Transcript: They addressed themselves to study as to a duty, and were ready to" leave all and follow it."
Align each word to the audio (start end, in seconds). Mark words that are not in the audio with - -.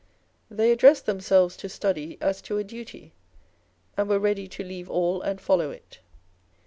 They 0.49 0.71
addressed 0.71 1.05
themselves 1.05 1.55
to 1.57 1.69
study 1.69 2.17
as 2.21 2.41
to 2.41 2.57
a 2.57 2.63
duty, 2.63 3.13
and 3.95 4.09
were 4.09 4.17
ready 4.17 4.47
to" 4.47 4.63
leave 4.63 4.89
all 4.89 5.21
and 5.21 5.39
follow 5.39 5.69
it." 5.69 5.99